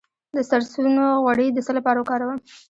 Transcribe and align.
د 0.35 0.37
سرسونو 0.49 1.05
غوړي 1.23 1.47
د 1.51 1.59
څه 1.65 1.71
لپاره 1.77 1.97
وکاروم؟ 1.99 2.39